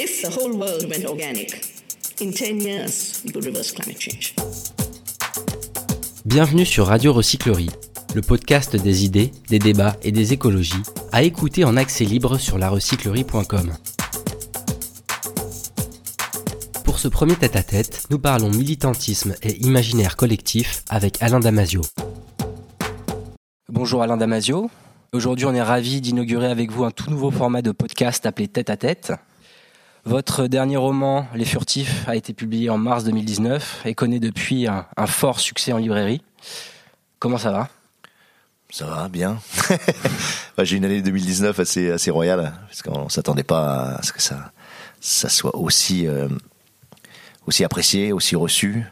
[0.00, 1.60] If the whole world went organic,
[2.20, 4.32] in 10 years, we could reverse climate change.
[6.24, 7.70] Bienvenue sur Radio Recyclerie,
[8.14, 12.58] le podcast des idées, des débats et des écologies, à écouter en accès libre sur
[12.58, 13.74] larecyclerie.com.
[16.84, 21.82] Pour ce premier tête-à-tête, nous parlons militantisme et imaginaire collectif avec Alain Damasio.
[23.68, 24.70] Bonjour Alain Damasio.
[25.12, 28.70] Aujourd'hui, on est ravi d'inaugurer avec vous un tout nouveau format de podcast appelé Tête
[28.70, 29.12] à Tête.
[30.08, 34.86] Votre dernier roman, Les Furtifs, a été publié en mars 2019 et connaît depuis un,
[35.06, 36.22] fort succès en librairie.
[37.18, 37.68] Comment ça va?
[38.70, 39.38] Ça va, bien.
[40.62, 44.50] J'ai une année 2019 assez, assez royale, parce qu'on s'attendait pas à ce que ça,
[44.98, 46.26] soit aussi, euh,
[47.46, 48.84] aussi apprécié, aussi reçu.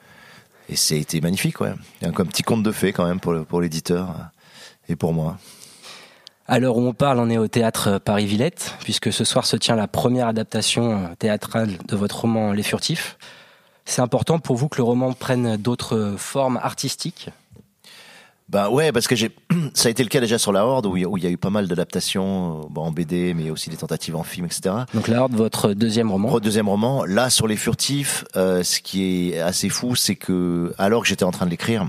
[0.69, 1.73] Et été magnifique, ouais.
[2.03, 4.14] Un, petit conte de fées quand même pour, pour l'éditeur
[4.87, 5.39] et pour moi.
[6.48, 9.74] À l'heure où on parle, on est au théâtre Paris-Villette, puisque ce soir se tient
[9.74, 13.19] la première adaptation euh, théâtrale de votre roman Les Furtifs.
[13.84, 17.30] C'est important pour vous que le roman prenne d'autres formes artistiques?
[18.48, 19.34] Bah ouais, parce que j'ai,
[19.75, 21.50] ça a été le cas déjà sur La Horde où il y a eu pas
[21.50, 24.72] mal d'adaptations euh, en BD, mais aussi des tentatives en film, etc.
[24.94, 26.28] Donc La Horde, votre deuxième roman.
[26.28, 27.05] Votre deuxième roman.
[27.05, 31.25] Là, sur les furtifs, euh, ce qui est assez fou, c'est que alors que j'étais
[31.25, 31.88] en train de l'écrire,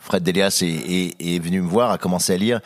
[0.00, 2.60] Fred Delias est, est, venu me voir, a commencé à lire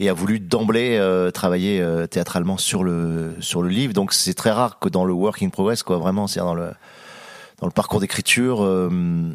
[0.00, 3.92] et a voulu d'emblée euh, travailler euh, théâtralement sur le sur le livre.
[3.92, 6.70] Donc c'est très rare que dans le work in progress, quoi, vraiment, c'est dans le
[7.60, 9.30] dans le parcours d'écriture, euh,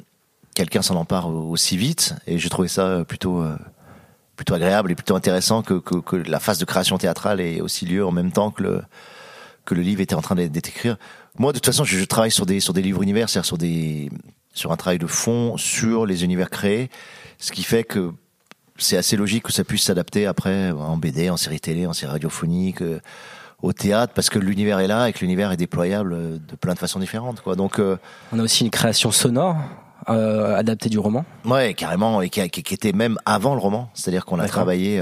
[0.55, 2.15] quelqu'un s'en empare aussi vite.
[2.27, 3.43] Et j'ai trouvé ça plutôt
[4.35, 7.85] plutôt agréable et plutôt intéressant que, que, que la phase de création théâtrale ait aussi
[7.85, 8.81] lieu en même temps que le
[9.65, 10.89] que le livre était en train d'être écrit.
[11.37, 13.57] Moi, de toute façon, je, je, travaille sur des sur des livres univers, c'est-à-dire sur
[13.57, 14.09] des
[14.53, 16.89] sur un travail de fond sur les univers créés,
[17.37, 18.11] ce qui fait que
[18.79, 22.11] c'est assez logique que ça puisse s'adapter après en BD, en série télé, en série
[22.11, 22.99] radiophonique, euh,
[23.61, 26.73] au théâtre, parce que l'univers est là et que l'univers est déployable euh, de plein
[26.73, 27.41] de façons différentes.
[27.41, 27.55] Quoi.
[27.55, 27.97] Donc, euh,
[28.31, 29.57] on a aussi une création sonore.
[30.07, 31.25] adaptée du roman.
[31.45, 33.89] Ouais, carrément, et qui, était même avant le roman.
[33.93, 35.01] C'est-à-dire qu'on a travaillé,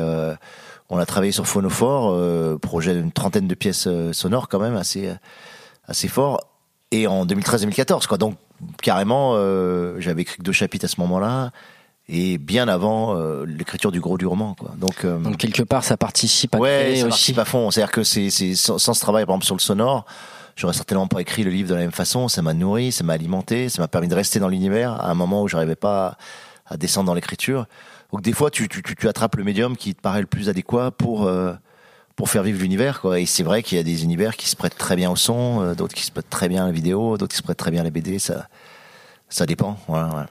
[0.89, 5.13] on a travaillé sur Phonophore, projet d'une trentaine de pièces sonores quand même assez,
[5.87, 6.41] assez fort,
[6.91, 8.17] et en 2013-2014, quoi.
[8.17, 8.35] Donc
[8.81, 9.35] carrément,
[9.99, 11.51] j'avais écrit que deux chapitres à ce moment-là
[12.09, 14.73] et bien avant euh, l'écriture du gros du roman quoi.
[14.77, 17.09] Donc, euh, Donc quelque part ça participe à ouais, créer ça aussi.
[17.09, 20.05] participe à fond, c'est-à-dire que c'est c'est sans, ce travail par exemple sur le sonore,
[20.55, 23.13] j'aurais certainement pas écrit le livre de la même façon, ça m'a nourri, ça m'a
[23.13, 26.17] alimenté, ça m'a permis de rester dans l'univers à un moment où j'arrivais pas
[26.65, 27.65] à, descendre dans l'écriture.
[28.13, 30.91] Donc des fois tu, tu, tu, attrapes le médium qui te paraît le plus adéquat
[30.91, 31.53] pour euh,
[32.15, 33.19] pour faire vivre l'univers quoi.
[33.19, 35.73] Et c'est vrai qu'il y a des univers qui se prêtent très bien au son,
[35.73, 37.81] d'autres qui se prêtent très bien à la vidéo, d'autres qui se prêtent très bien
[37.81, 38.47] à la BD, ça
[39.29, 39.77] ça dépend.
[39.89, 40.27] Voilà, voilà.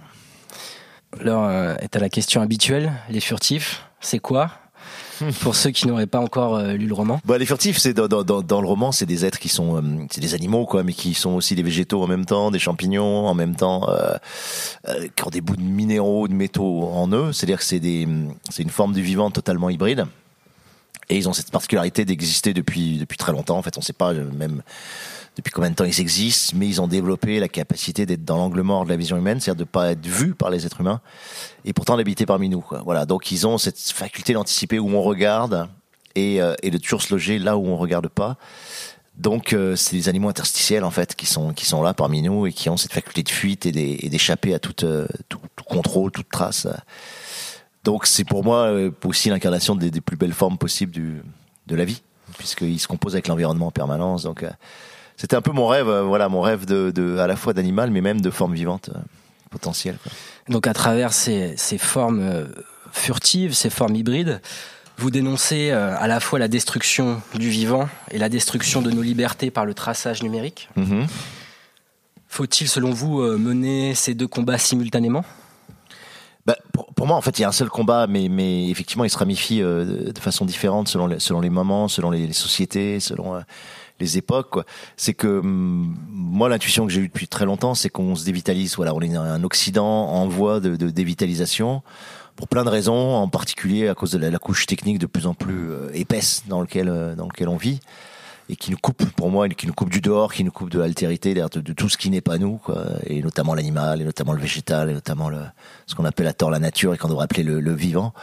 [1.20, 2.92] L'heure euh, est à la question habituelle.
[3.08, 4.50] Les furtifs, c'est quoi
[5.40, 7.20] pour ceux qui n'auraient pas encore euh, lu le roman?
[7.24, 9.80] Bah, Les furtifs, c'est dans, dans, dans, le roman, c'est des êtres qui sont, euh,
[10.10, 13.26] c'est des animaux quoi, mais qui sont aussi des végétaux en même temps, des champignons
[13.26, 14.16] en même temps, euh,
[15.14, 17.32] qui ont des bouts de minéraux, de métaux en eux.
[17.32, 18.06] C'est-à-dire que c'est des,
[18.50, 20.06] c'est une forme de vivant totalement hybride.
[21.08, 23.56] Et ils ont cette particularité d'exister depuis depuis très longtemps.
[23.56, 24.62] En fait, on ne sait pas même
[25.36, 28.62] depuis combien de temps ils existent, mais ils ont développé la capacité d'être dans l'angle
[28.62, 31.00] mort de la vision humaine, c'est-à-dire de pas être vus par les êtres humains,
[31.64, 32.62] et pourtant d'habiter parmi nous.
[32.62, 32.82] Quoi.
[32.84, 35.68] Voilà, donc ils ont cette faculté d'anticiper où on regarde
[36.14, 38.38] et, euh, et de toujours se loger là où on regarde pas.
[39.18, 42.46] Donc euh, c'est des animaux interstitiels en fait qui sont qui sont là parmi nous
[42.46, 46.28] et qui ont cette faculté de fuite et d'échapper à toute, euh, tout, contrôle, toute
[46.28, 46.66] trace.
[47.84, 48.72] Donc c'est pour moi
[49.04, 51.22] aussi l'incarnation des, plus belles formes possibles du,
[51.66, 52.02] de la vie,
[52.36, 54.24] puisqu'ils se composent avec l'environnement en permanence.
[54.24, 54.44] Donc
[55.16, 57.90] c'était un peu mon rêve, euh, voilà, mon rêve de, de à la fois d'animal,
[57.90, 58.98] mais même de forme vivante euh,
[59.50, 59.96] potentielle.
[60.48, 62.44] Donc à travers ces, ces formes euh,
[62.92, 64.40] furtives, ces formes hybrides,
[64.98, 69.50] vous dénoncez à la fois la destruction du vivant et la destruction de nos libertés
[69.50, 70.70] par le traçage numérique.
[70.78, 71.06] Mm-hmm.
[72.28, 75.22] Faut-il, selon vous, mener ces deux combats simultanément?
[76.46, 79.04] Bah, pour, pour, moi, en fait, il y a un seul combat, mais, mais effectivement,
[79.04, 83.38] il se ramifie de façon différente selon les, selon les moments, selon les, sociétés, selon
[84.00, 84.50] les époques.
[84.50, 84.64] Quoi.
[84.96, 88.76] C'est que hum, moi, l'intuition que j'ai eue depuis très longtemps, c'est qu'on se dévitalise.
[88.76, 91.82] Voilà, on est un Occident en voie de, de dévitalisation
[92.36, 95.34] pour plein de raisons, en particulier à cause de la, couche technique de plus en
[95.34, 97.80] plus euh, épaisse dans lequel euh, dans lequel on vit
[98.48, 100.78] et qui nous coupe, pour moi, qui nous coupe du dehors, qui nous coupe de
[100.78, 104.32] l'altérité, de, de, tout ce qui n'est pas nous, quoi, et notamment l'animal, et notamment
[104.32, 105.40] le végétal, et notamment le,
[105.86, 108.14] ce qu'on appelle à tort la nature et qu'on devrait appeler le, le vivant.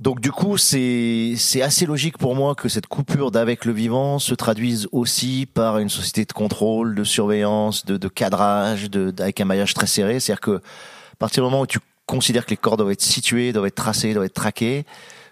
[0.00, 4.34] Donc du coup, c'est assez logique pour moi que cette coupure d'avec le vivant se
[4.34, 9.44] traduise aussi par une société de contrôle, de surveillance, de, de cadrage, de, avec un
[9.44, 10.18] maillage très serré.
[10.18, 13.52] C'est-à-dire que à partir du moment où tu considères que les corps doivent être situés,
[13.52, 14.86] doivent être tracés, doivent être traqués,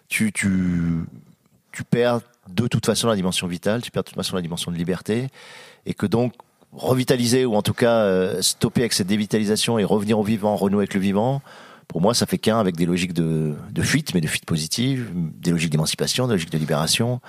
[0.09, 1.01] tu tu
[1.73, 4.71] tu perds de toute façon la dimension vitale, tu perds de toute façon la dimension
[4.71, 5.29] de liberté,
[5.87, 6.35] et que donc
[6.73, 10.83] revitaliser ou en tout cas euh, stopper avec cette dévitalisation et revenir au vivant, renouer
[10.83, 11.41] avec le vivant,
[11.89, 15.11] pour moi, ça fait qu'un avec des logiques de, de fuite, mais de fuite positive,
[15.15, 17.21] des logiques d'émancipation, des logiques de libération,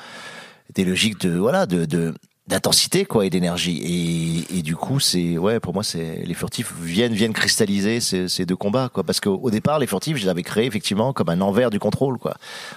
[0.76, 2.14] des logiques de voilà de,
[2.48, 4.46] d'intensité quoi et d'énergie.
[4.52, 8.28] Et, et du coup c'est ouais pour moi c'est les furtifs viennent viennent cristalliser ces,
[8.28, 9.04] ces deux combats quoi.
[9.04, 12.18] Parce qu'au départ les furtifs je les avais créés effectivement comme un envers du contrôle
[12.18, 12.36] quoi.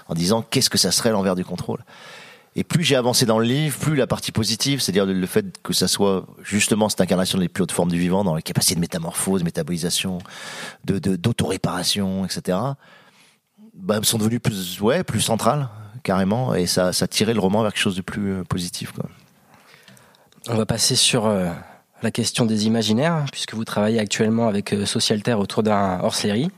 [0.09, 1.81] En disant qu'est-ce que ça serait l'envers du contrôle?
[2.55, 5.73] Et plus j'ai avancé dans le livre, plus la partie positive, c'est-à-dire le fait que
[5.73, 8.81] ça soit justement cette incarnation des plus hautes formes du vivant, dans la capacité de
[8.81, 10.19] métamorphose, de métabolisation,
[10.85, 12.59] de d'autoréparation, etc.,
[13.75, 15.69] bah, sont devenus plus, ouais, plus centrales,
[16.03, 18.93] carrément, et ça, ça tirait le roman vers quelque chose de plus euh, positif.
[18.93, 19.09] Quoi.
[20.49, 21.49] On va passer sur euh,
[22.03, 26.51] la question des imaginaires, puisque vous travaillez actuellement avec euh, Socialterre autour d'un hors-série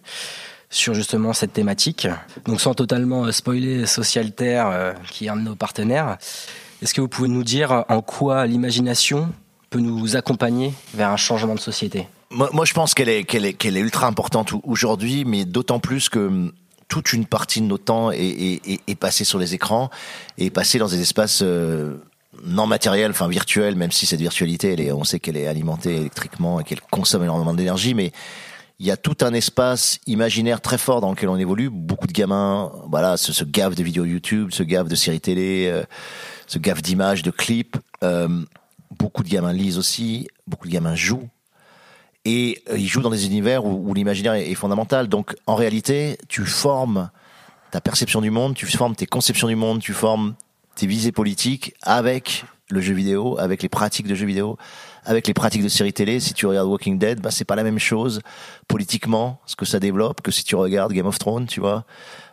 [0.75, 2.09] sur justement cette thématique.
[2.47, 6.19] Donc sans totalement euh, spoiler Socialterre, euh, qui est un de nos partenaires,
[6.83, 9.29] est-ce que vous pouvez nous dire en quoi l'imagination
[9.71, 12.09] peut nous accompagner vers un changement de société?
[12.31, 16.53] Moi, je pense qu'elle est, ultra importante aujourd'hui, mais d'autant plus que hum,
[16.89, 19.89] toute une partie de notre temps est, passée sur les écrans
[20.37, 21.95] et est passée dans des espaces euh,
[22.45, 26.65] non matériels, enfin virtuels, même si cette virtualité, on sait qu'elle est alimentée électriquement et
[26.65, 28.11] qu'elle consomme énormément d'énergie, mais
[28.79, 31.71] il y a tout un espace imaginaire très fort dans lequel on évolue.
[31.71, 35.69] Beaucoup de gamins, voilà, se, se gavent de vidéos YouTube, se gavent de séries télé,
[35.69, 35.85] euh,
[36.47, 37.77] se gavent d'images, de clips.
[38.03, 38.45] Euh,
[38.91, 41.29] beaucoup de gamins lisent aussi, beaucoup de gamins jouent.
[42.25, 45.09] Et euh, ils jouent dans des univers où, où l'imaginaire est, est, fondamental.
[45.09, 47.11] Donc, en réalité, tu formes
[47.71, 50.35] ta perception du monde, tu formes tes conceptions du monde, tu formes
[50.75, 52.45] tes visées politiques avec
[52.75, 54.59] le jeu vidéo, avec les pratiques de jeux vidéo,
[55.05, 56.21] avec les pratiques de séries télé.
[56.21, 58.21] Si tu regardes Walking Dead, bah, c'est pas la même chose
[58.69, 61.85] politiquement, ce que ça développe, que si tu regardes Game of Thrones, tu vois,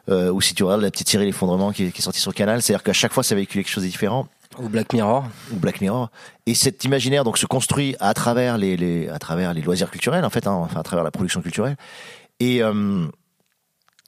[0.09, 2.35] euh, ou si tu regardes la petite série L'effondrement qui, qui est sortie sur le
[2.35, 2.61] canal.
[2.61, 4.27] C'est-à-dire qu'à chaque fois, ça véhicule quelque chose de différent.
[4.59, 5.25] Ou Black Mirror.
[5.53, 6.09] Ou Black Mirror.
[6.45, 10.25] Et cet imaginaire donc se construit à travers les, les à travers les loisirs culturels
[10.25, 11.77] en fait, hein, enfin à travers la production culturelle.
[12.39, 13.05] Et euh,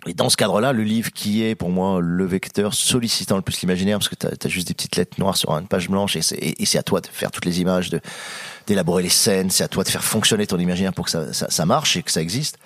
[0.05, 3.61] et dans ce cadre-là, le livre qui est pour moi le vecteur sollicitant le plus
[3.61, 6.21] l'imaginaire, parce que tu as, juste des petites lettres noires sur une page blanche, et
[6.65, 7.89] c'est à toi de faire toutes les images,
[8.67, 11.95] d'élaborer les scènes, c'est à toi de faire fonctionner ton imaginaire pour que ça marche
[11.97, 12.57] et que ça existe.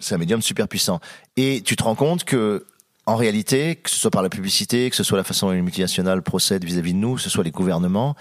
[0.00, 1.00] C'est un médium super puissant.
[1.36, 2.64] Et tu te rends compte que
[3.04, 5.62] en réalité, que ce soit par la publicité, que ce soit la façon dont les
[5.62, 8.14] multinationales procèdent vis-à-vis de nous, que ce soit les gouvernements,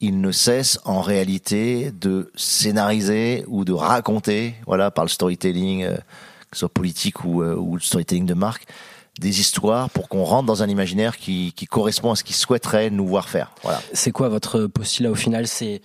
[0.00, 5.84] ils ne cessent en réalité de scénariser ou de raconter, voilà, par le storytelling.
[5.84, 5.96] Euh,
[6.54, 8.64] que ce soit politique ou, euh, storytelling de marque,
[9.20, 12.90] des histoires pour qu'on rentre dans un imaginaire qui, qui correspond à ce qu'ils souhaiteraient
[12.90, 13.52] nous voir faire.
[13.62, 13.80] Voilà.
[13.92, 15.46] C'est quoi votre postulat au final?
[15.46, 15.82] C'est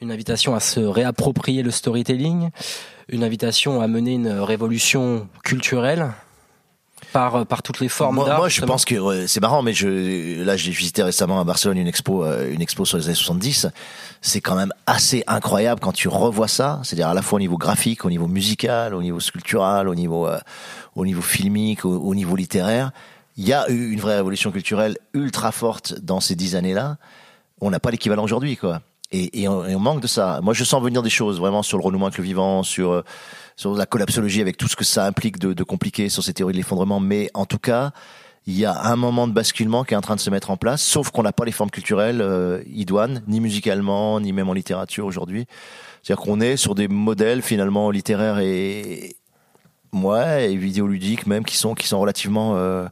[0.00, 2.50] une invitation à se réapproprier le storytelling,
[3.08, 6.12] une invitation à mener une révolution culturelle
[7.12, 8.38] par, par toutes les formes moi, d'art.
[8.38, 11.86] Moi, je pense que c'est marrant, mais je, là, j'ai visité récemment à Barcelone une
[11.86, 13.68] expo, euh, une expo sur les années 70.
[14.20, 16.80] C'est quand même assez incroyable quand tu revois ça.
[16.82, 20.26] C'est-à-dire à la fois au niveau graphique, au niveau musical, au niveau sculptural, au niveau,
[20.26, 20.38] euh,
[20.94, 22.90] au niveau filmique, au, au, niveau littéraire.
[23.36, 26.96] Il y a eu une vraie révolution culturelle ultra forte dans ces dix années-là.
[27.60, 28.80] On n'a pas l'équivalent aujourd'hui, quoi.
[29.12, 30.40] Et, et, on, et, on, manque de ça.
[30.42, 33.04] Moi, je sens venir des choses vraiment sur le renouement avec le vivant, sur
[33.56, 36.52] sur la collapsologie avec tout ce que ça implique de, de compliqué sur ces théories
[36.52, 37.00] de l'effondrement.
[37.00, 37.92] Mais en tout cas,
[38.46, 40.56] il y a un moment de basculement qui est en train de se mettre en
[40.56, 44.52] place, sauf qu'on n'a pas les formes culturelles euh, idoines, ni musicalement, ni même en
[44.52, 45.46] littérature aujourd'hui.
[46.02, 49.16] C'est-à-dire qu'on est sur des modèles finalement littéraires et
[49.92, 52.86] ouais, et vidéoludiques même qui sont qui sont relativement euh,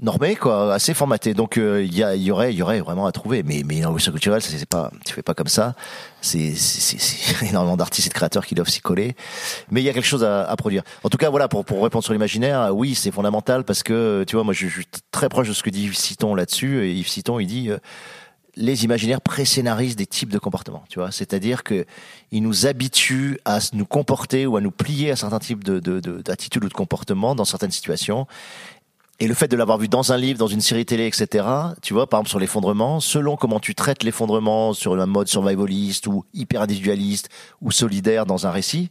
[0.00, 1.34] normé quoi assez formaté.
[1.34, 3.42] Donc il euh, y, y aurait y aurait vraiment à trouver.
[3.42, 5.74] Mais mais l'innovation culturelle ça c'est pas tu fais pas comme ça.
[6.20, 6.54] C'est
[7.48, 9.16] énormément d'artistes et de créateurs qui doivent s'y coller.
[9.70, 10.82] Mais il y a quelque chose à, à, produire.
[11.04, 14.36] En tout cas voilà pour pour répondre sur l'imaginaire oui c'est fondamental parce que tu
[14.36, 16.84] vois moi je, suis très proche de ce que dit Yves Citon là-dessus.
[16.84, 17.78] Et Yves Citon il dit euh,
[18.58, 21.12] les imaginaires pré-scénarisent des types de comportements, tu vois.
[21.12, 21.86] C'est-à-dire que
[22.32, 25.78] ils nous habituent à nous comporter ou à nous plier à certains types de,
[26.20, 28.26] d'attitudes de, ou de comportements dans certaines situations.
[29.20, 31.44] Et le fait de l'avoir vu dans un livre, dans une série télé, etc.,
[31.82, 36.06] tu vois, par exemple sur l'effondrement, selon comment tu traites l'effondrement sur un mode survivaliste
[36.06, 37.28] ou hyper individualiste
[37.60, 38.90] ou solidaire dans un récit,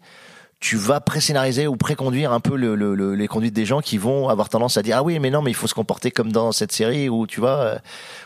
[0.60, 3.98] tu vas pré-scénariser ou préconduire un peu le, le, le, les conduites des gens qui
[3.98, 6.32] vont avoir tendance à dire ah oui mais non mais il faut se comporter comme
[6.32, 7.80] dans cette série où tu vois euh,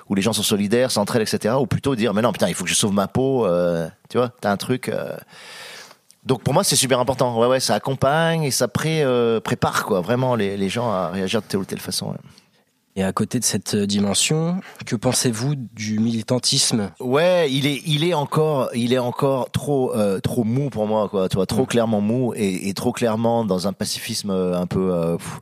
[0.08, 1.56] où les gens sont solidaires, s'entraident, etc.
[1.60, 4.18] Ou plutôt dire mais non putain il faut que je sauve ma peau, euh, tu
[4.18, 4.88] vois, t'as un truc.
[4.88, 5.18] Euh,
[6.24, 7.40] donc pour moi c'est super important.
[7.40, 11.10] Ouais ouais, ça accompagne et ça pré, euh, prépare quoi vraiment les, les, gens à
[11.10, 12.12] réagir de telle ou telle façon.
[12.12, 12.18] Ouais.
[12.96, 16.92] Et à côté de cette dimension, que pensez-vous du militantisme?
[17.00, 21.08] Ouais, il est il est encore il est encore trop euh, trop mou pour moi
[21.08, 21.68] quoi, tu vois, trop mmh.
[21.68, 25.40] clairement mou et, et, trop clairement dans un pacifisme un peu euh, pff,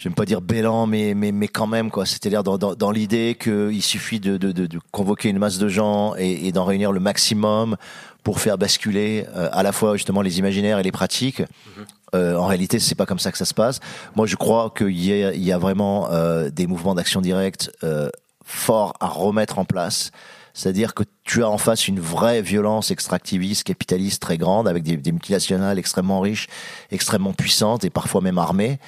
[0.00, 2.06] j'aime pas dire bélan, mais mais mais quand même quoi.
[2.06, 5.68] C'est-à-dire dans, dans, dans l'idée qu'il suffit de, de, de, de, convoquer une masse de
[5.68, 7.76] gens et, et d'en réunir le maximum
[8.24, 11.40] pour faire basculer euh, à la fois justement les imaginaires et les pratiques.
[11.40, 11.86] Mhm.
[12.14, 13.78] Euh, en réalité, c'est pas comme ça que ça se passe.
[14.16, 17.70] Moi, je crois qu'il y a, il y a vraiment euh, des mouvements d'action directe
[17.84, 18.10] euh,
[18.44, 20.10] forts à remettre en place.
[20.52, 24.96] C'est-à-dire que tu as en face une vraie violence extractiviste, capitaliste très grande, avec des,
[24.96, 26.48] des multinationales extrêmement riches,
[26.90, 28.80] extrêmement puissantes et parfois même armées.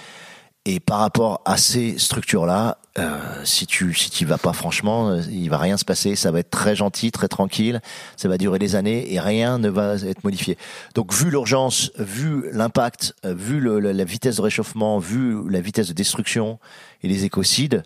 [0.65, 5.23] Et par rapport à ces structures-là, euh, si tu si tu vas pas franchement, euh,
[5.31, 6.15] il va rien se passer.
[6.15, 7.81] Ça va être très gentil, très tranquille.
[8.17, 10.57] Ça va durer des années et rien ne va être modifié.
[10.95, 15.89] Donc vu l'urgence, vu l'impact, euh, vu le, la vitesse de réchauffement, vu la vitesse
[15.89, 16.59] de destruction
[17.03, 17.83] et les écocides,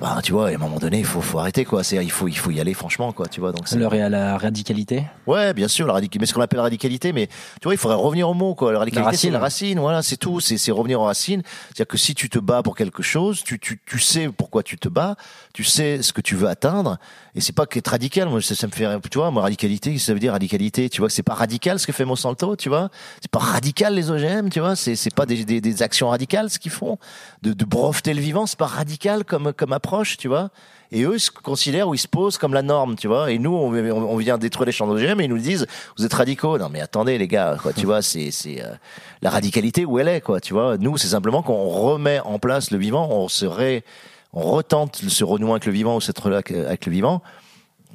[0.00, 1.82] bah, tu vois, à un moment donné, il faut, faut arrêter, quoi.
[1.82, 3.26] C'est, il faut, il faut y aller, franchement, quoi.
[3.26, 3.68] Tu vois, donc.
[3.72, 5.02] L'heure est à la radicalité?
[5.26, 6.20] Ouais, bien sûr, la radicalité.
[6.20, 8.72] Mais ce qu'on appelle la radicalité, mais tu vois, il faudrait revenir au mot, quoi.
[8.72, 9.80] La radicalité, c'est la racine.
[9.80, 10.38] Voilà, c'est tout.
[10.38, 11.42] C'est, c'est revenir aux racines.
[11.66, 14.78] C'est-à-dire que si tu te bats pour quelque chose, tu, tu, tu sais pourquoi tu
[14.78, 15.16] te bats,
[15.58, 16.98] tu sais ce que tu veux atteindre,
[17.34, 18.28] et c'est pas qu'être radical.
[18.28, 20.88] Moi, ça, ça me fait, tu vois, moi, radicalité, ça veut dire radicalité.
[20.88, 22.90] Tu vois, c'est pas radical ce que fait Monsanto, tu vois.
[23.20, 24.76] C'est pas radical les OGM, tu vois.
[24.76, 26.96] C'est, c'est pas des, des, des actions radicales ce qu'ils font.
[27.42, 30.50] De, de breveter le vivant, c'est pas radical comme, comme approche, tu vois.
[30.92, 33.32] Et eux ils se considèrent ou ils se posent comme la norme, tu vois.
[33.32, 36.14] Et nous, on, on vient détruire les champs d'OGM et ils nous disent, vous êtes
[36.14, 36.56] radicaux.
[36.56, 38.70] Non, mais attendez, les gars, quoi, tu vois, c'est, c'est euh,
[39.22, 40.78] la radicalité où elle est, quoi, tu vois.
[40.78, 43.82] Nous, c'est simplement qu'on remet en place le vivant, on serait,
[44.32, 47.22] on retente ce renouement avec le vivant ou cette relation avec le vivant.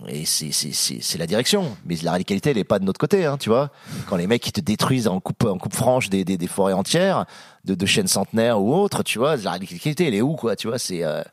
[0.07, 1.77] Et c'est, la direction.
[1.85, 3.69] Mais la radicalité, elle est pas de notre côté, hein, tu vois.
[4.09, 6.73] Quand les mecs qui te détruisent en coupe, en coupe franche des, des, des forêts
[6.73, 7.25] entières,
[7.63, 10.67] de, de chaînes centenaires ou autres, tu vois, la radicalité, elle est où, quoi, tu
[10.67, 11.23] vois, c'est, euh,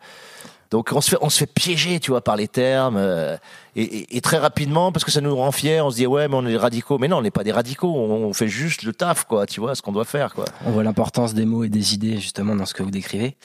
[0.70, 3.36] donc on se fait, on se fait piéger, tu vois, par les termes, euh,
[3.74, 5.80] et, et, et, très rapidement parce que ça nous rend fiers.
[5.80, 6.98] On se dit ouais, mais on est des radicaux.
[6.98, 7.92] Mais non, on n'est pas des radicaux.
[7.92, 9.46] On, on, fait juste le taf, quoi.
[9.46, 10.44] Tu vois, ce qu'on doit faire, quoi.
[10.64, 13.36] On voit l'importance des mots et des idées justement dans ce que vous décrivez.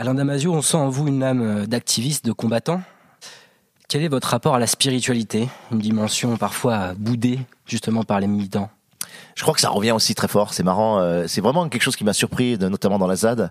[0.00, 2.80] Alain Damasio, on sent en vous une âme d'activiste, de combattant.
[3.86, 8.70] Quel est votre rapport à la spiritualité, une dimension parfois boudée justement par les militants
[9.34, 10.54] Je crois que ça revient aussi très fort.
[10.54, 11.00] C'est marrant.
[11.00, 13.50] Euh, c'est vraiment quelque chose qui m'a surpris, notamment dans la ZAD.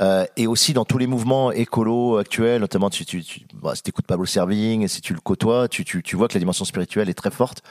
[0.00, 3.82] Euh, et aussi dans tous les mouvements écolos actuels, notamment tu, tu, tu bah, si
[3.82, 5.84] t'écoutes Pablo Servigne, si tu le côtoies, tu
[6.16, 7.62] vois que la dimension spirituelle est très forte.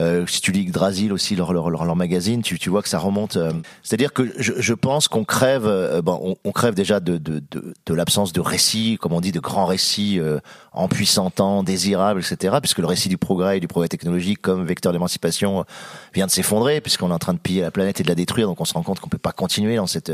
[0.00, 2.88] Euh, si tu lis Yggdrasil aussi leur leur, leur, leur magazine, tu, tu vois que
[2.88, 3.36] ça remonte.
[3.36, 7.42] Euh, C'est-à-dire que je, je pense qu'on crève, euh, on, on, crève déjà de de,
[7.50, 10.38] de, de l'absence de récits, comme on dit, de grands récits euh,
[10.72, 12.56] empuissantants, désirables, etc.
[12.60, 15.66] Puisque le récit du progrès et du progrès technologique comme vecteur d'émancipation
[16.14, 18.46] vient de s'effondrer, puisqu'on est en train de piller la planète et de la détruire.
[18.46, 20.10] Donc on se rend compte qu'on peut pas continuer dans cette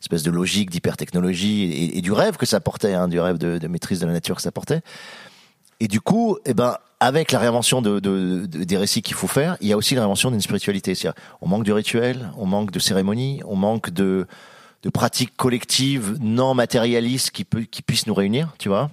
[0.00, 3.58] espèce de logique d'hypertechnologie et, et, du rêve que ça portait, hein, du rêve de,
[3.58, 4.82] de maîtrise de la nature que ça portait.
[5.80, 9.26] Et du coup, eh ben, avec la réinvention de, de, de des récits qu'il faut
[9.26, 10.94] faire, il y a aussi la réinvention d'une spiritualité.
[11.42, 14.26] On manque de rituels, on manque de cérémonies, on manque de,
[14.94, 18.90] pratiques collectives non matérialistes qui, peut, qui puissent nous réunir, tu vois.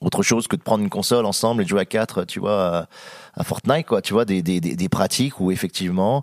[0.00, 2.88] Autre chose que de prendre une console ensemble et de jouer à quatre, tu vois,
[3.34, 4.02] à, Fortnite, quoi.
[4.02, 6.22] Tu vois, des, des, des, des pratiques où effectivement,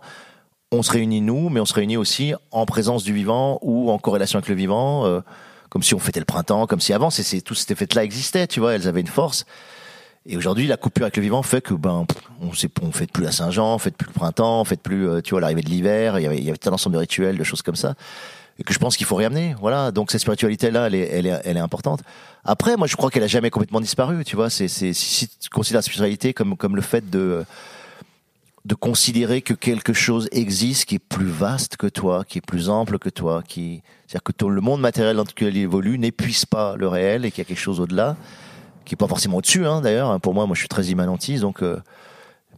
[0.71, 3.97] on se réunit nous, mais on se réunit aussi en présence du vivant ou en
[3.97, 5.05] corrélation avec le vivant.
[5.05, 5.21] Euh,
[5.69, 8.59] comme si on fêtait le printemps, comme si avant, c'est, tout ces fêtes-là existaient, tu
[8.59, 9.45] vois, elles avaient une force.
[10.25, 12.05] Et aujourd'hui, la coupure avec le vivant fait que ben
[12.41, 15.07] on sait on fête plus la Saint-Jean, on fête plus le printemps, on fête plus
[15.07, 16.19] euh, tu vois l'arrivée de l'hiver.
[16.19, 17.95] Il y avait il y avait un ensemble de rituels, de choses comme ça,
[18.59, 19.55] et que je pense qu'il faut réamener.
[19.59, 19.91] Voilà.
[19.91, 22.01] Donc cette spiritualité là, elle est elle est elle est importante.
[22.43, 24.23] Après, moi, je crois qu'elle a jamais complètement disparu.
[24.25, 27.45] Tu vois, c'est c'est si tu considères la spiritualité comme comme le fait de
[28.69, 32.69] de considérer que quelque chose existe qui est plus vaste que toi, qui est plus
[32.69, 36.75] ample que toi, qui c'est-à-dire que le monde matériel dans lequel il évolue n'épuise pas
[36.75, 38.15] le réel et qu'il y a quelque chose au-delà
[38.85, 40.19] qui est pas forcément au-dessus hein, d'ailleurs.
[40.19, 41.63] Pour moi, moi je suis très immanentiste, donc.
[41.63, 41.81] Euh,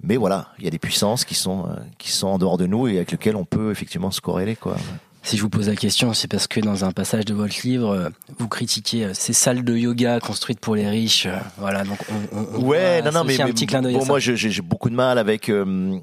[0.03, 2.65] mais voilà, il y a des puissances qui sont euh, qui sont en dehors de
[2.65, 4.75] nous et avec lesquelles on peut effectivement se corréler quoi.
[5.23, 7.91] Si je vous pose la question, c'est parce que dans un passage de votre livre,
[7.91, 8.09] euh,
[8.39, 11.27] vous critiquez ces salles de yoga construites pour les riches.
[11.57, 13.93] Voilà, donc on, on ouais, non, non, mais, un petit clin d'œil.
[13.93, 15.99] Bon, moi, j'ai beaucoup de mal avec euh,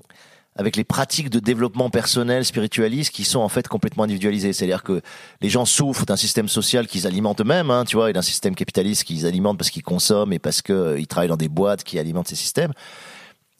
[0.59, 4.53] avec les pratiques de développement personnel spiritualiste qui sont en fait complètement individualisées.
[4.53, 5.01] C'est-à-dire que
[5.41, 8.57] les gens souffrent d'un système social qu'ils alimentent eux-mêmes, hein, tu vois, et d'un système
[8.57, 11.99] capitaliste qu'ils alimentent parce qu'ils consomment et parce qu'ils euh, travaillent dans des boîtes qui
[11.99, 12.73] alimentent ces systèmes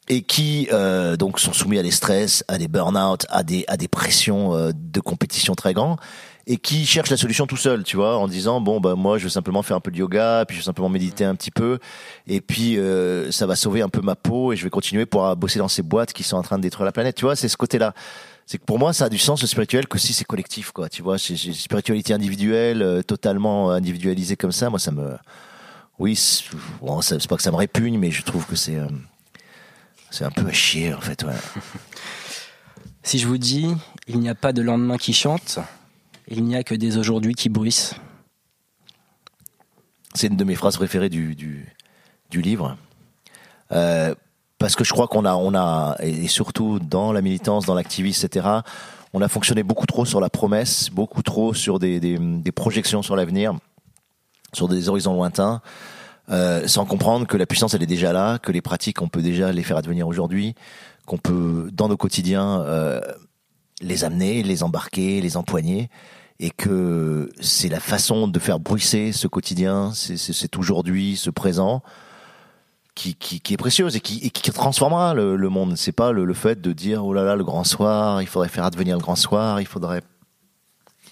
[0.09, 3.77] et qui euh, donc sont soumis à des stress, à des burn-out, à des à
[3.77, 5.97] des pressions euh, de compétition très grands
[6.47, 9.25] et qui cherche la solution tout seul, tu vois, en disant bon bah moi je
[9.25, 11.77] veux simplement faire un peu de yoga, puis je veux simplement méditer un petit peu,
[12.25, 15.35] et puis euh, ça va sauver un peu ma peau et je vais continuer pour
[15.35, 17.47] bosser dans ces boîtes qui sont en train de détruire la planète, tu vois, c'est
[17.47, 17.93] ce côté-là.
[18.47, 20.89] C'est que pour moi ça a du sens le spirituel que si c'est collectif, quoi,
[20.89, 25.17] tu vois, c'est spiritualité individuelle, euh, totalement individualisée comme ça, moi ça me,
[25.99, 28.87] oui, c'est pas que ça me répugne, mais je trouve que c'est euh,
[30.11, 31.33] c'est un peu à chier en fait, ouais.
[33.03, 33.67] si je vous dis
[34.07, 35.59] il n'y a pas de lendemain qui chante
[36.27, 37.93] Il n'y a que des aujourd'hui qui bruissent.
[40.15, 41.67] C'est une de mes phrases préférées du, du,
[42.31, 42.75] du livre.
[43.71, 44.15] Euh,
[44.57, 48.25] parce que je crois qu'on a, on a, et surtout dans la militance, dans l'activisme,
[48.25, 48.47] etc.,
[49.13, 53.01] on a fonctionné beaucoup trop sur la promesse, beaucoup trop sur des, des, des projections
[53.01, 53.55] sur l'avenir,
[54.53, 55.61] sur des horizons lointains,
[56.29, 59.21] euh, sans comprendre que la puissance, elle est déjà là, que les pratiques, on peut
[59.21, 60.55] déjà les faire advenir aujourd'hui,
[61.05, 63.01] qu'on peut, dans nos quotidiens, euh,
[63.81, 65.89] les amener, les embarquer, les empoigner,
[66.39, 71.81] et que c'est la façon de faire bruisser ce quotidien, c'est aujourd'hui, ce présent,
[72.95, 75.77] qui, qui, qui, est précieuse et qui, et qui transformera le, le monde.
[75.77, 78.49] C'est pas le, le, fait de dire oh là là le grand soir, il faudrait
[78.49, 80.01] faire advenir le grand soir, il faudrait.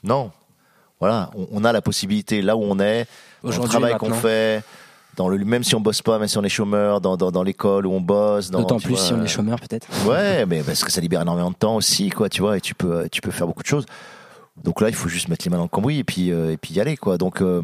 [0.03, 0.31] Non,
[0.99, 3.07] voilà, on, on a la possibilité là où on est,
[3.43, 4.63] dans le travail qu'on fait,
[5.17, 7.43] dans le même si on bosse pas, même si on est chômeur, dans, dans, dans
[7.43, 8.51] l'école où on bosse.
[8.51, 9.87] D'autant plus vois, si on est chômeur peut-être.
[10.07, 12.75] Ouais, mais parce que ça libère énormément de temps aussi, quoi, tu vois, et tu
[12.75, 13.85] peux tu peux faire beaucoup de choses.
[14.63, 16.57] Donc là, il faut juste mettre les mains dans le cambouis et puis euh, et
[16.57, 17.17] puis y aller, quoi.
[17.17, 17.61] Donc euh,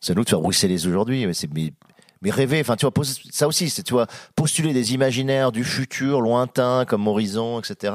[0.00, 1.26] c'est nous de faire bruisser les aujourd'hui.
[1.26, 1.72] Mais c'est mais
[2.20, 2.92] mais rêver, enfin tu vois,
[3.30, 4.06] ça aussi, c'est tu vois,
[4.36, 7.92] postuler des imaginaires du futur lointain comme horizon, etc.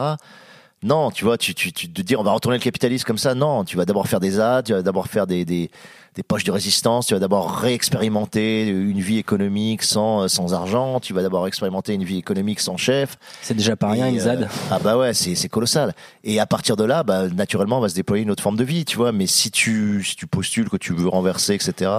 [0.84, 3.36] Non, tu vois, tu, tu, tu te dire on va retourner le capitalisme comme ça,
[3.36, 5.72] non, tu vas d'abord faire des ads, tu vas d'abord faire des, des,
[6.16, 11.14] des poches de résistance, tu vas d'abord réexpérimenter une vie économique sans, sans argent, tu
[11.14, 13.18] vas d'abord expérimenter une vie économique sans chef.
[13.42, 14.44] C'est déjà pas rien, une ZAD.
[14.44, 15.94] Euh, ah bah ouais, c'est, c'est colossal.
[16.24, 18.64] Et à partir de là, bah, naturellement, on va se déployer une autre forme de
[18.64, 21.90] vie, tu vois, mais si tu, si tu postules que tu veux renverser, etc.,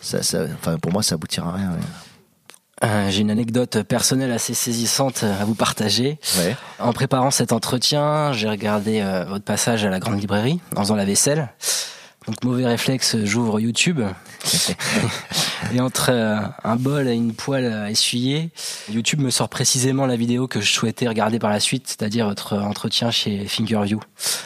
[0.00, 1.70] ça, ça, enfin, pour moi, ça aboutira à rien.
[1.70, 1.78] Ouais.
[2.82, 6.18] Euh, J'ai une anecdote personnelle assez saisissante à vous partager.
[6.38, 6.56] Ouais.
[6.78, 10.96] En préparant cet entretien, j'ai regardé euh, votre passage à la grande librairie en faisant
[10.96, 11.48] la vaisselle.
[12.26, 14.00] Donc mauvais réflexe, j'ouvre YouTube
[15.74, 18.50] et entre euh, un bol et une poêle à essuyer,
[18.88, 22.56] YouTube me sort précisément la vidéo que je souhaitais regarder par la suite, c'est-à-dire votre
[22.56, 24.00] entretien chez Fingerview.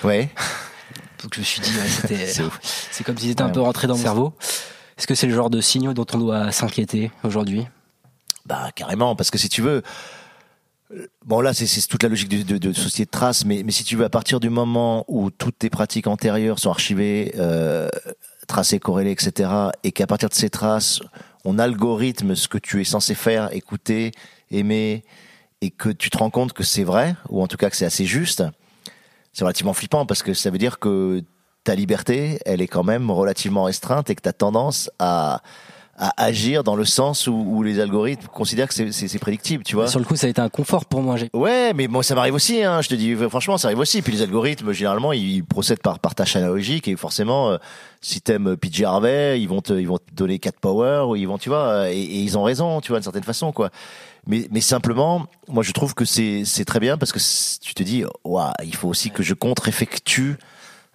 [0.05, 0.31] Ouais.
[1.23, 2.27] Donc je me suis dit, ouais, c'était,
[2.91, 3.51] c'est comme si c'était ouais.
[3.51, 4.35] un peu rentré dans mon cerveau.
[4.99, 7.67] Est-ce que c'est le genre de signaux dont on doit s'inquiéter aujourd'hui?
[8.47, 9.83] Bah carrément, parce que si tu veux,
[11.25, 13.83] bon là c'est toute la logique de, de, de, société de traces, mais, mais si
[13.83, 17.89] tu veux, à partir du moment où toutes tes pratiques antérieures sont archivées, euh,
[18.47, 19.51] tracées, corrélées, etc.,
[19.83, 21.01] et qu'à partir de ces traces,
[21.45, 24.13] on algorithme ce que tu es censé faire, écouter,
[24.53, 25.03] aimer,
[25.61, 27.85] et que tu te rends compte que c'est vrai, ou en tout cas que c'est
[27.85, 28.45] assez juste,
[29.33, 31.23] c'est relativement flippant parce que ça veut dire que
[31.65, 35.43] ta liberté, elle est quand même relativement restreinte et que tu as tendance à,
[35.99, 39.89] à agir dans le sens où, où les algorithmes considèrent que c'est prédictible, tu vois.
[39.89, 41.17] Sur le coup, ça a été un confort pour moi.
[41.33, 44.03] Ouais, mais moi, ça m'arrive aussi, hein, je te dis, franchement, ça arrive aussi.
[44.03, 47.57] Puis les algorithmes, généralement, ils procèdent par, par tâche analogique et forcément, euh,
[48.03, 51.27] si t'aimes PJ Harvey, ils vont te, ils vont te donner 4 power ou ils
[51.27, 53.71] vont, tu vois, et, et ils ont raison, tu vois, d'une certaine façon, quoi.
[54.27, 57.21] Mais, mais simplement, moi, je trouve que c'est très bien parce que
[57.63, 60.37] tu te dis, waouh, il faut aussi que je contre-effectue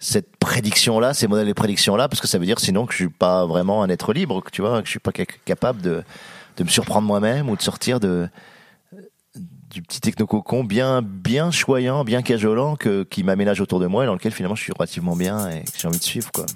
[0.02, 2.92] cette prédiction là, ces modèles de prédiction là, parce que ça veut dire sinon que
[2.92, 5.80] je suis pas vraiment un être libre, que tu vois, que je suis pas capable
[5.80, 6.02] de,
[6.56, 8.28] de me surprendre moi-même ou de sortir de
[9.70, 14.06] du petit technococon bien bien choyant, bien cajolant que qui m'aménage autour de moi et
[14.06, 16.46] dans lequel finalement je suis relativement bien et que j'ai envie de suivre quoi.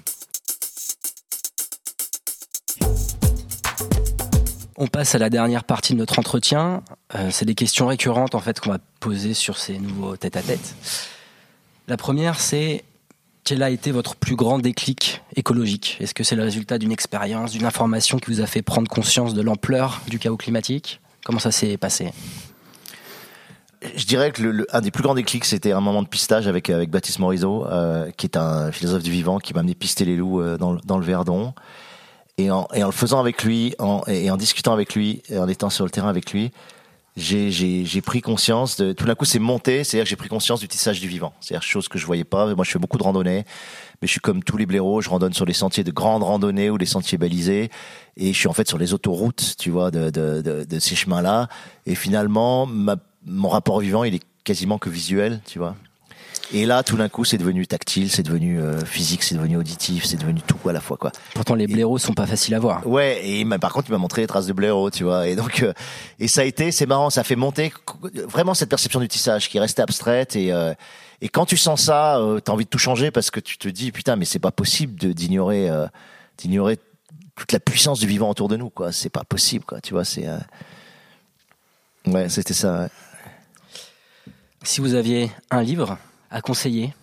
[4.75, 6.83] On passe à la dernière partie de notre entretien.
[7.15, 10.59] Euh, c'est des questions récurrentes en fait qu'on va poser sur ces nouveaux tête-à-tête.
[10.59, 11.07] -tête.
[11.87, 12.83] La première, c'est
[13.47, 15.95] quel a été votre plus grand déclic écologique?
[16.01, 19.33] Est-ce que c'est le résultat d'une expérience, d'une information qui vous a fait prendre conscience
[19.33, 20.99] de l'ampleur du chaos climatique?
[21.23, 22.11] Comment ça s'est passé?
[23.95, 26.45] Je dirais que le, le, un des plus grands déclics, c'était un moment de pistage
[26.45, 30.03] avec avec Baptiste Morisot, euh, qui est un philosophe du vivant, qui m'a amené pister
[30.03, 31.53] les loups euh, dans, le Verdon.
[32.37, 33.75] Et en, le faisant avec lui,
[34.07, 36.51] et en discutant avec lui, et en étant sur le terrain avec lui,
[37.17, 40.67] j'ai pris conscience de tout d'un coup c'est monté, c'est-à-dire que j'ai pris conscience du
[40.67, 42.53] tissage du vivant, c'est-à-dire chose que je voyais pas.
[42.53, 43.43] Moi, je fais beaucoup de randonnées,
[44.01, 46.69] mais je suis comme tous les blaireaux, je randonne sur les sentiers de grandes randonnées
[46.69, 47.69] ou les sentiers balisés,
[48.17, 50.95] et je suis en fait sur les autoroutes, tu vois, de, de, de, de ces
[50.95, 51.49] chemins-là.
[51.87, 55.75] Et finalement, ma, mon rapport vivant, il est quasiment que visuel, tu vois.
[56.53, 60.05] Et là, tout d'un coup, c'est devenu tactile, c'est devenu euh, physique, c'est devenu auditif,
[60.05, 61.11] c'est devenu tout à la fois, quoi.
[61.33, 62.87] Pourtant, les blaireaux et, sont pas faciles à voir.
[62.87, 65.27] Ouais, et par contre, il m'a montré les traces de blaireaux, tu vois.
[65.27, 65.73] Et donc, euh,
[66.19, 67.73] et ça a été, c'est marrant, ça fait monter
[68.27, 70.73] vraiment cette perception du tissage qui restait abstraite et euh,
[71.21, 73.67] et quand tu sens ça, euh, t'as envie de tout changer parce que tu te
[73.67, 75.87] dis putain, mais c'est pas possible d'ignorer euh,
[76.37, 76.77] d'ignorer
[77.35, 78.91] toute la puissance du vivant autour de nous, quoi.
[78.91, 79.81] C'est pas possible, quoi.
[79.81, 80.27] Tu vois, c'est
[82.05, 82.81] ouais, c'était ça.
[82.81, 82.89] Ouais.
[84.63, 85.97] Si vous aviez un livre
[86.31, 86.93] à conseiller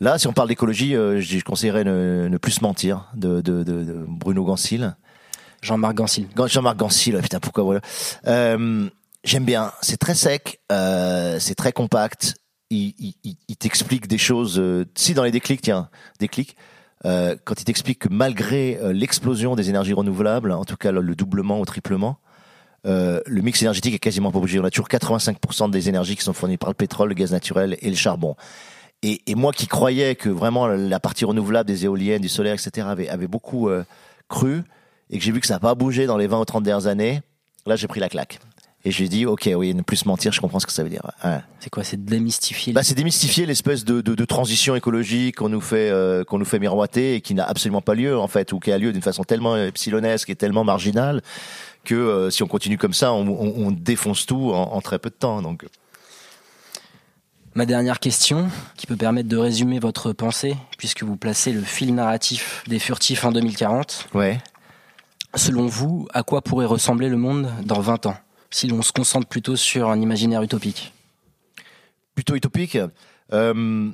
[0.00, 3.62] Là, si on parle d'écologie, euh, je conseillerais ne, ne, plus se mentir de, de,
[3.62, 4.94] de, de Bruno Gansil.
[5.62, 6.28] Jean-Marc Gansil.
[6.46, 7.80] Jean-Marc Gansil, putain, pourquoi voilà.
[8.26, 8.88] Euh,
[9.24, 9.72] J'aime bien.
[9.80, 12.34] C'est très sec, euh, c'est très compact.
[12.70, 14.62] il, il, il t'explique des choses.
[14.94, 15.88] si dans les déclics, tiens,
[16.20, 16.56] déclics,
[17.02, 21.64] quand il t'explique que malgré l'explosion des énergies renouvelables, en tout cas le doublement ou
[21.64, 22.18] triplement,
[22.86, 24.60] euh, le mix énergétique est quasiment pas bougé.
[24.60, 27.76] On a toujours 85% des énergies qui sont fournies par le pétrole, le gaz naturel
[27.80, 28.36] et le charbon.
[29.02, 32.86] Et, et moi qui croyais que vraiment la partie renouvelable des éoliennes, du solaire, etc.
[32.88, 33.84] avait, avait beaucoup euh,
[34.28, 34.62] cru
[35.10, 36.86] et que j'ai vu que ça n'a pas bougé dans les 20 ou 30 dernières
[36.86, 37.20] années,
[37.66, 38.38] là j'ai pris la claque.
[38.84, 40.84] Et je lui ai dit, ok, oui, ne plus mentir, je comprends ce que ça
[40.84, 41.02] veut dire.
[41.24, 41.40] Ouais.
[41.58, 45.48] C'est quoi C'est de démystifier Bah, c'est démystifier l'espèce de, de, de transition écologique qu'on
[45.48, 48.52] nous fait euh, qu'on nous fait miroiter et qui n'a absolument pas lieu en fait,
[48.52, 51.20] ou qui a lieu d'une façon tellement epsilonesque et tellement marginale
[51.86, 54.98] que euh, si on continue comme ça, on, on, on défonce tout en, en, très
[54.98, 55.40] peu de temps.
[55.40, 55.64] Donc,
[57.56, 61.94] Ma dernière question, qui peut permettre de résumer votre pensée, puisque vous placez le fil
[61.94, 64.08] narratif des furtifs en 2040.
[64.12, 64.38] Ouais.
[65.34, 68.16] Selon vous, à quoi pourrait ressembler le monde dans 20 ans,
[68.50, 70.92] si l'on se concentre plutôt sur un imaginaire utopique?
[72.14, 72.76] Plutôt utopique
[73.32, 73.90] euh,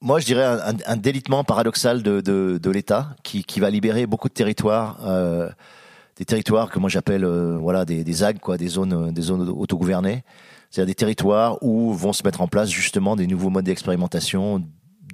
[0.00, 3.68] Moi, je dirais un, un, un délitement paradoxal de, de, de l'État qui, qui, va
[3.68, 5.00] libérer beaucoup de territoires.
[5.04, 5.50] Euh,
[6.18, 9.48] des territoires que moi j'appelle euh, voilà des, des ZAG quoi des zones des zones
[9.48, 10.24] autogouvernées.
[10.70, 14.62] C'est-à-dire des territoires où vont se mettre en place justement des nouveaux modes d'expérimentation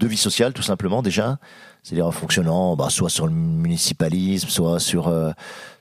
[0.00, 1.38] de vie sociale tout simplement déjà.
[1.82, 5.30] C'est-à-dire en fonctionnant bah, soit sur le municipalisme soit sur euh,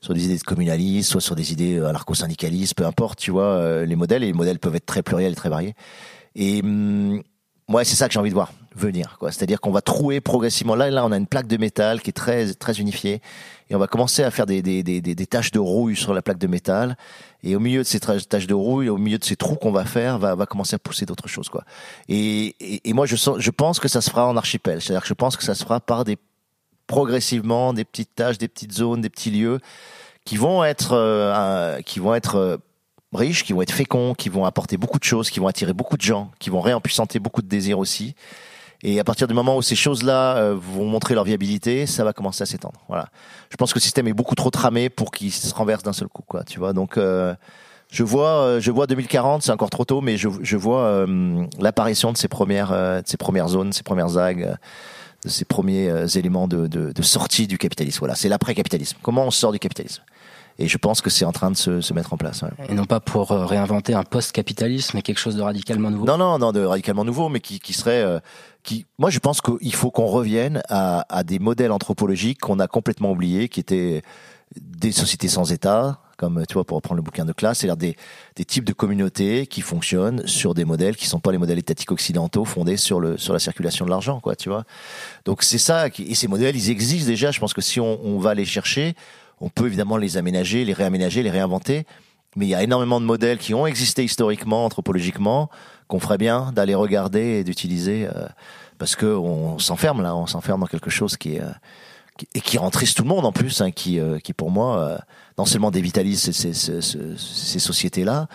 [0.01, 3.86] sur des idées de communalisme soit sur des idées anarcho-syndicalistes peu importe tu vois euh,
[3.86, 4.23] les modèles.
[4.23, 5.73] Et les modèles peuvent être très pluriels très variés.
[6.36, 7.23] Et hum,
[7.73, 10.89] moi c'est ça que j'ai envie de voir venir c'est-à-dire qu'on va trouer progressivement là
[10.91, 13.19] là on a une plaque de métal qui est très très unifiée
[13.69, 16.21] et on va commencer à faire des, des, des, des, taches de rouille sur la
[16.21, 16.95] plaque de métal.
[17.41, 19.83] Et au milieu de ces taches de rouille, au milieu de ces trous qu'on va
[19.86, 21.63] faire, va, va commencer à pousser d'autres choses, quoi.
[22.07, 24.79] Et, et, et, moi, je, sens, je pense que ça se fera en archipel.
[24.79, 26.17] C'est-à-dire que je pense que ça se fera par des
[26.86, 29.59] progressivement des petites tâches, des petites zones, des petits lieux
[30.25, 32.57] qui vont être, euh, qui vont être euh,
[33.15, 35.97] riches, qui vont être féconds, qui vont apporter beaucoup de choses, qui vont attirer beaucoup
[35.97, 38.15] de gens, qui vont réempuissanter beaucoup de désirs aussi.
[38.84, 42.12] Et à partir du moment où ces choses-là euh, vont montrer leur viabilité, ça va
[42.12, 42.82] commencer à s'étendre.
[42.89, 43.08] Voilà.
[43.49, 46.10] Je pense que le système est beaucoup trop tramé pour qu'il se renverse d'un seul
[46.10, 46.43] coup, quoi.
[46.43, 46.73] Tu vois.
[46.73, 47.34] Donc, euh,
[47.89, 51.06] je vois, euh, je vois 2040, c'est encore trop tôt, mais je, je vois
[51.60, 54.58] l'apparition de ces premières, de ces premières zones, ces premières zagues,
[55.23, 57.99] de ces premiers éléments de, de, de sortie du capitalisme.
[57.99, 58.15] Voilà.
[58.15, 58.97] C'est l'après-capitalisme.
[59.02, 60.04] Comment on sort du capitalisme?
[60.59, 62.41] Et je pense que c'est en train de se, se, mettre en place.
[62.41, 62.49] Ouais.
[62.69, 66.05] Et non pas pour réinventer un post-capitalisme, mais quelque chose de radicalement nouveau.
[66.05, 68.19] Non, non, non, de radicalement nouveau, mais qui, qui serait, euh,
[68.61, 72.67] qui, moi, je pense qu'il faut qu'on revienne à, à, des modèles anthropologiques qu'on a
[72.67, 74.03] complètement oubliés, qui étaient
[74.59, 77.97] des sociétés sans État, comme tu vois, pour reprendre le bouquin de classe, c'est-à-dire des,
[78.35, 81.91] des types de communautés qui fonctionnent sur des modèles qui sont pas les modèles étatiques
[81.91, 84.63] occidentaux fondés sur le sur la circulation de l'argent, quoi, tu vois.
[85.25, 87.31] Donc c'est ça, qui, et ces modèles, ils existent déjà.
[87.31, 88.95] Je pense que si on, on va les chercher,
[89.43, 91.86] on peut évidemment les aménager, les réaménager, les réinventer,
[92.38, 95.49] mais il y a énormément de modèles qui ont existé historiquement, anthropologiquement,
[95.89, 98.25] qu'on ferait bien d'aller regarder et d'utiliser, euh,
[98.77, 101.51] parce que on s'enferme là, on s'enferme dans quelque chose qui est euh,
[102.17, 104.97] qui, et qui tout le monde en plus, hein, qui euh, qui pour moi
[105.38, 108.27] non seulement dévitalise ces, ces, sociétés-là,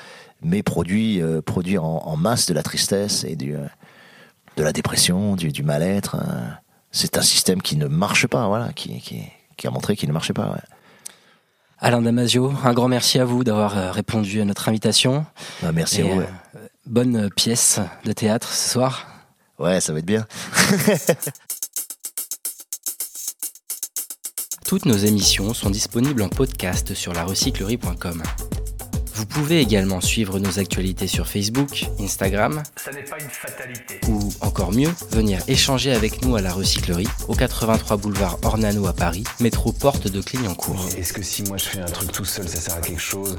[0.43, 3.57] mais produit produit en, masse de la tristesse et du
[4.57, 6.17] de la dépression, du, du mal-être.
[6.17, 6.59] Hein.
[6.91, 9.23] C'est un système qui ne marche pas, voilà, qui qui,
[9.57, 10.51] qui a montré qu'il ne marchait pas.
[10.51, 10.78] Ouais.
[11.81, 15.25] Alain Damasio, un grand merci à vous d'avoir répondu à notre invitation.
[15.63, 16.21] Bah, merci Et, à vous.
[16.23, 16.27] Euh,
[16.87, 19.07] bonne pièce de théâtre ce soir.
[19.61, 20.27] Ouais, ça va être bien.
[24.67, 28.23] Toutes nos émissions sont disponibles en podcast sur larecyclerie.com.
[29.19, 32.63] Vous pouvez également suivre nos actualités sur Facebook, Instagram.
[32.77, 33.99] Ça n'est pas une fatalité.
[34.07, 38.93] Ou encore mieux, venir échanger avec nous à la recyclerie, au 83 boulevard Ornano à
[38.93, 40.87] Paris, métro porte de Clignancourt.
[40.97, 43.35] Est-ce que si moi je fais un truc tout seul, ça sert à quelque chose?